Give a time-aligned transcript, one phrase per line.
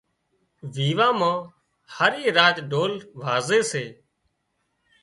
[0.73, 1.35] ويوان مان
[1.95, 3.85] هارِي راچ ڍول وازي سي